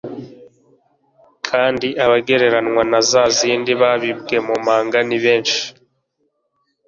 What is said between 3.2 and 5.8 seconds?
zindi zabibwe mu manga ni benshi